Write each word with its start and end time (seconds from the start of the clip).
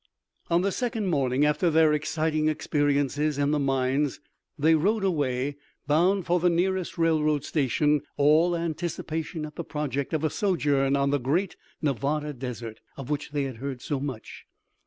On 0.49 0.63
the 0.63 0.71
second 0.71 1.05
morning 1.11 1.45
after 1.45 1.69
their 1.69 1.93
exciting 1.93 2.47
experiences 2.49 3.37
in 3.37 3.51
the 3.51 3.59
mines 3.59 4.19
they 4.57 4.73
rode 4.73 5.03
away, 5.03 5.57
bound 5.85 6.25
for 6.25 6.39
the 6.39 6.49
nearest 6.49 6.97
railroad 6.97 7.43
station, 7.43 8.01
all 8.17 8.57
anticipation 8.57 9.45
at 9.45 9.57
the 9.57 9.63
prospect 9.63 10.11
of 10.13 10.23
a 10.23 10.31
sojourn 10.31 10.95
on 10.95 11.11
the 11.11 11.19
great 11.19 11.55
Nevada 11.83 12.33
desert, 12.33 12.79
of 12.97 13.11
which 13.11 13.29
they 13.29 13.43
had 13.43 13.57
heard 13.57 13.79
so 13.83 13.99
much. 13.99 14.47